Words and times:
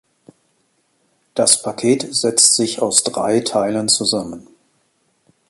Das 1.35 1.61
Paket 1.61 2.07
setzt 2.11 2.55
sich 2.55 2.81
aus 2.81 3.03
drei 3.03 3.41
Teilen 3.41 3.87
zusammen. 3.87 4.47